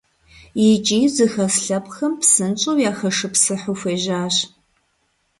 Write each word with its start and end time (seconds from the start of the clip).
ИкӀи 0.71 1.01
зыхэс 1.15 1.55
лъэпкъхэм 1.65 2.13
псынщӏэу 2.19 2.81
яхэшыпсыхьу 2.89 3.77
хуежьащ. 3.79 4.35